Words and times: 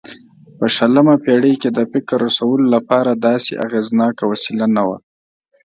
په 0.57 0.65
شلمه 0.75 1.15
پېړۍ 1.23 1.53
کې 1.61 1.69
د 1.77 1.79
فکر 1.91 2.17
رسولو 2.27 2.65
لپاره 2.75 3.11
داسې 3.27 3.51
اغېزناکه 3.65 4.23
وسیله 4.31 4.67
نه 4.75 4.83
وه. 4.87 4.97